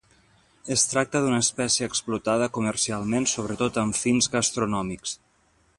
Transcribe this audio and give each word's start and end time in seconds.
Es 0.75 0.85
tracta 0.93 1.21
d'una 1.25 1.41
espècie 1.43 1.89
explotada 1.91 2.49
comercialment, 2.57 3.29
sobretot 3.35 3.81
amb 3.83 3.99
fins 4.01 4.31
gastronòmics. 4.37 5.17